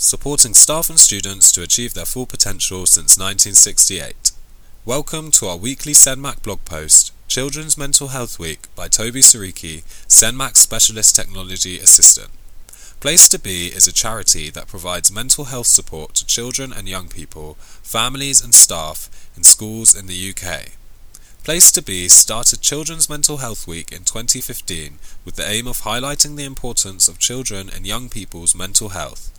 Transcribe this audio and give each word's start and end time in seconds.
supporting 0.00 0.54
staff 0.54 0.88
and 0.88 0.98
students 0.98 1.52
to 1.52 1.62
achieve 1.62 1.92
their 1.92 2.06
full 2.06 2.24
potential 2.24 2.86
since 2.86 3.18
1968. 3.18 4.32
Welcome 4.86 5.30
to 5.32 5.46
our 5.46 5.58
weekly 5.58 5.92
CENMAC 5.92 6.42
blog 6.42 6.64
post, 6.64 7.12
Children's 7.28 7.76
Mental 7.76 8.08
Health 8.08 8.38
Week 8.38 8.74
by 8.74 8.88
Toby 8.88 9.20
Seriki, 9.20 9.84
CENMAC 10.08 10.56
Specialist 10.56 11.14
Technology 11.14 11.78
Assistant. 11.78 12.30
Place2Be 13.02 13.76
is 13.76 13.86
a 13.86 13.92
charity 13.92 14.48
that 14.48 14.68
provides 14.68 15.12
mental 15.12 15.44
health 15.44 15.66
support 15.66 16.14
to 16.14 16.26
children 16.26 16.72
and 16.72 16.88
young 16.88 17.08
people, 17.08 17.58
families 17.60 18.42
and 18.42 18.54
staff 18.54 19.10
in 19.36 19.42
schools 19.42 19.94
in 19.94 20.06
the 20.06 20.30
UK. 20.30 20.70
Place2Be 21.44 22.10
started 22.10 22.62
Children's 22.62 23.10
Mental 23.10 23.36
Health 23.36 23.66
Week 23.66 23.92
in 23.92 24.04
2015 24.04 24.98
with 25.26 25.36
the 25.36 25.46
aim 25.46 25.66
of 25.66 25.82
highlighting 25.82 26.36
the 26.36 26.44
importance 26.46 27.06
of 27.06 27.18
children 27.18 27.68
and 27.68 27.86
young 27.86 28.08
people's 28.08 28.54
mental 28.54 28.90
health. 28.90 29.30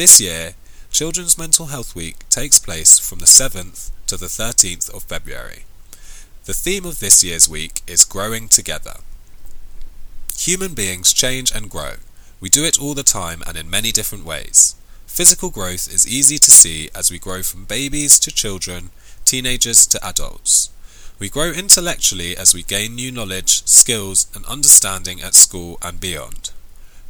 This 0.00 0.18
year, 0.18 0.54
Children's 0.90 1.36
Mental 1.36 1.66
Health 1.66 1.94
Week 1.94 2.26
takes 2.30 2.58
place 2.58 2.98
from 2.98 3.18
the 3.18 3.26
7th 3.26 3.90
to 4.06 4.16
the 4.16 4.32
13th 4.32 4.88
of 4.94 5.02
February. 5.02 5.66
The 6.46 6.54
theme 6.54 6.86
of 6.86 7.00
this 7.00 7.22
year's 7.22 7.50
week 7.50 7.82
is 7.86 8.06
Growing 8.06 8.48
Together. 8.48 8.94
Human 10.38 10.72
beings 10.72 11.12
change 11.12 11.52
and 11.54 11.68
grow. 11.68 11.96
We 12.40 12.48
do 12.48 12.64
it 12.64 12.80
all 12.80 12.94
the 12.94 13.02
time 13.02 13.42
and 13.46 13.58
in 13.58 13.68
many 13.68 13.92
different 13.92 14.24
ways. 14.24 14.74
Physical 15.06 15.50
growth 15.50 15.86
is 15.92 16.08
easy 16.08 16.38
to 16.38 16.50
see 16.50 16.88
as 16.94 17.10
we 17.10 17.18
grow 17.18 17.42
from 17.42 17.66
babies 17.66 18.18
to 18.20 18.32
children, 18.32 18.88
teenagers 19.26 19.86
to 19.88 20.02
adults. 20.02 20.70
We 21.18 21.28
grow 21.28 21.50
intellectually 21.50 22.34
as 22.38 22.54
we 22.54 22.62
gain 22.62 22.94
new 22.94 23.12
knowledge, 23.12 23.66
skills, 23.66 24.28
and 24.34 24.46
understanding 24.46 25.20
at 25.20 25.34
school 25.34 25.78
and 25.82 26.00
beyond. 26.00 26.52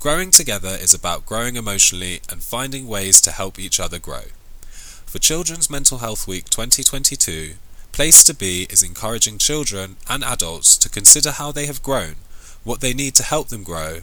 Growing 0.01 0.31
together 0.31 0.79
is 0.81 0.95
about 0.95 1.27
growing 1.27 1.57
emotionally 1.57 2.23
and 2.31 2.43
finding 2.43 2.89
ways 2.89 3.21
to 3.21 3.31
help 3.31 3.59
each 3.59 3.79
other 3.79 3.99
grow. 3.99 4.23
For 5.05 5.19
Children's 5.19 5.69
Mental 5.69 5.99
Health 5.99 6.27
Week 6.27 6.49
2022, 6.49 7.57
Place2Be 7.93 8.73
is 8.73 8.83
encouraging 8.83 9.37
children 9.37 9.99
and 10.09 10.25
adults 10.25 10.79
to 10.79 10.89
consider 10.89 11.33
how 11.33 11.53
they 11.53 11.67
have 11.67 11.83
grown, 11.83 12.15
what 12.65 12.81
they 12.81 12.95
need 12.95 13.15
to 13.17 13.23
help 13.23 13.49
them 13.49 13.63
grow, 13.63 14.01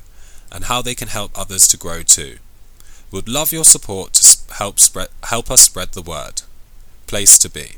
and 0.51 0.65
how 0.65 0.83
they 0.83 0.93
can 0.93 1.07
help 1.07 1.31
others 1.33 1.67
to 1.69 1.77
grow 1.77 2.03
too. 2.03 2.37
We'd 3.09 3.27
love 3.27 3.51
your 3.51 3.65
support 3.65 4.13
to 4.13 4.53
help 4.53 4.79
spread 4.79 5.07
help 5.23 5.49
us 5.49 5.61
spread 5.61 5.93
the 5.93 6.03
word. 6.03 6.43
Place2Be. 7.07 7.77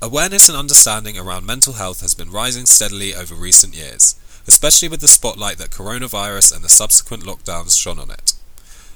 Awareness 0.00 0.48
and 0.48 0.56
understanding 0.56 1.18
around 1.18 1.44
mental 1.44 1.72
health 1.72 2.02
has 2.02 2.14
been 2.14 2.30
rising 2.30 2.66
steadily 2.66 3.14
over 3.14 3.34
recent 3.34 3.74
years, 3.74 4.14
especially 4.46 4.88
with 4.88 5.00
the 5.00 5.08
spotlight 5.08 5.58
that 5.58 5.70
coronavirus 5.70 6.54
and 6.54 6.62
the 6.62 6.68
subsequent 6.68 7.24
lockdowns 7.24 7.80
shone 7.80 7.98
on 7.98 8.10
it. 8.10 8.34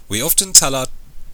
We 0.08 0.23
often 0.23 0.53
tell 0.53 0.77
our 0.77 0.86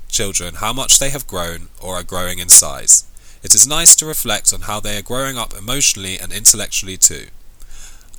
children 0.09 0.55
how 0.57 0.73
much 0.73 0.99
they 0.99 1.11
have 1.11 1.27
grown 1.27 1.69
or 1.83 1.97
are 1.97 2.03
growing 2.03 2.39
in 2.39 2.49
size. 2.49 3.05
It 3.43 3.55
is 3.55 3.69
nice 3.69 3.95
to 3.97 4.07
reflect 4.07 4.55
on 4.55 4.63
how 4.63 4.81
they 4.81 4.97
are 4.97 5.03
growing 5.03 5.37
up 5.37 5.53
emotionally 5.53 6.19
and 6.19 6.33
intellectually 6.33 6.97
too. 6.97 7.27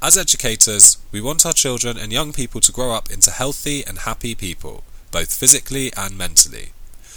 As 0.02 0.18
educators, 0.18 0.98
we 1.12 1.20
want 1.20 1.46
our 1.46 1.52
children 1.52 1.98
and 1.98 2.14
young 2.14 2.32
people 2.32 2.62
to 2.62 2.72
grow 2.72 2.94
up 2.94 3.12
into 3.12 3.32
healthy 3.32 3.84
and 3.86 4.00
happy 4.00 4.34
people, 4.34 4.86
both 5.12 5.34
physically 5.34 5.92
and 5.98 6.18
mentally. 6.18 6.70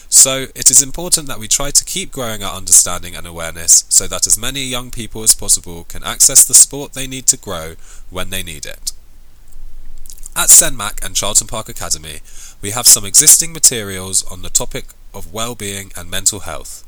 So, 0.08 0.48
it 0.56 0.68
is 0.68 0.82
important 0.82 1.28
that 1.28 1.38
we 1.38 1.46
try 1.46 1.70
to 1.70 1.84
keep 1.84 2.10
growing 2.10 2.42
our 2.42 2.56
understanding 2.56 3.14
and 3.14 3.24
awareness 3.24 3.84
so 3.88 4.08
that 4.08 4.26
as 4.26 4.36
many 4.36 4.64
young 4.64 4.90
people 4.90 5.22
as 5.22 5.34
possible 5.34 5.84
can 5.84 6.02
access 6.02 6.44
the 6.44 6.54
sport 6.54 6.92
they 6.92 7.06
need 7.06 7.26
to 7.26 7.36
grow 7.36 7.76
when 8.10 8.30
they 8.30 8.42
need 8.42 8.66
it. 8.66 8.90
At 10.34 10.48
CENMAC 10.48 11.04
and 11.04 11.14
Charlton 11.14 11.46
Park 11.46 11.68
Academy, 11.68 12.18
we 12.60 12.72
have 12.72 12.88
some 12.88 13.04
existing 13.04 13.52
materials 13.52 14.24
on 14.24 14.42
the 14.42 14.50
topic 14.50 14.86
of 15.14 15.32
well-being 15.32 15.92
and 15.96 16.10
mental 16.10 16.40
health. 16.40 16.84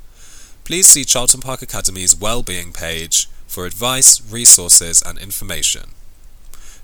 Please 0.65 0.89
see 0.89 1.05
Charlton 1.05 1.41
Park 1.41 1.63
Academy's 1.63 2.17
well-being 2.17 2.73
page 2.73 3.29
for 3.47 3.67
advice, 3.67 4.21
resources 4.31 5.03
and 5.03 5.19
information. 5.19 5.91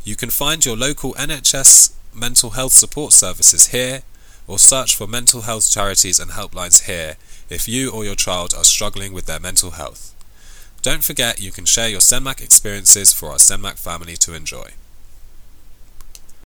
You 0.04 0.16
can 0.16 0.30
find 0.30 0.64
your 0.64 0.76
local 0.76 1.14
NHS 1.14 1.92
mental 2.14 2.50
health 2.50 2.72
support 2.72 3.12
services 3.12 3.68
here 3.68 4.02
or 4.46 4.58
search 4.58 4.96
for 4.96 5.06
mental 5.06 5.42
health 5.42 5.70
charities 5.70 6.18
and 6.18 6.32
helplines 6.32 6.86
here 6.86 7.16
if 7.48 7.68
you 7.68 7.90
or 7.90 8.04
your 8.04 8.14
child 8.14 8.54
are 8.54 8.64
struggling 8.64 9.12
with 9.12 9.26
their 9.26 9.40
mental 9.40 9.72
health. 9.72 10.14
Don't 10.82 11.04
forget 11.04 11.40
you 11.40 11.52
can 11.52 11.66
share 11.66 11.88
your 11.88 12.00
CENMAC 12.00 12.42
experiences 12.42 13.12
for 13.12 13.30
our 13.30 13.36
CENMAC 13.36 13.78
family 13.78 14.16
to 14.16 14.34
enjoy. 14.34 14.70